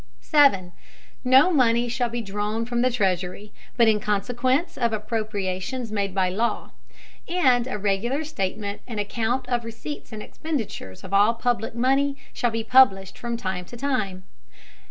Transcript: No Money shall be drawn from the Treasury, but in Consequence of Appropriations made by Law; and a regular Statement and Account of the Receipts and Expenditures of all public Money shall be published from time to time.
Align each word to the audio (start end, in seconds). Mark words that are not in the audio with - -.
No 1.23 1.53
Money 1.53 1.87
shall 1.87 2.09
be 2.09 2.21
drawn 2.23 2.65
from 2.65 2.81
the 2.81 2.89
Treasury, 2.89 3.53
but 3.77 3.87
in 3.87 3.99
Consequence 3.99 4.75
of 4.75 4.93
Appropriations 4.93 5.91
made 5.91 6.15
by 6.15 6.27
Law; 6.27 6.71
and 7.29 7.67
a 7.67 7.77
regular 7.77 8.23
Statement 8.23 8.81
and 8.87 8.99
Account 8.99 9.47
of 9.47 9.61
the 9.61 9.65
Receipts 9.67 10.11
and 10.11 10.23
Expenditures 10.23 11.03
of 11.03 11.13
all 11.13 11.35
public 11.35 11.75
Money 11.75 12.17
shall 12.33 12.49
be 12.49 12.63
published 12.63 13.15
from 13.15 13.37
time 13.37 13.63
to 13.65 13.77
time. 13.77 14.23